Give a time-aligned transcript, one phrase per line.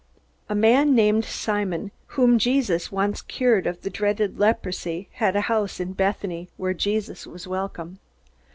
[0.49, 5.79] A man named Simon, whom Jesus once cured of the dreaded leprosy, had a house
[5.79, 7.99] in Bethany where Jesus was welcome.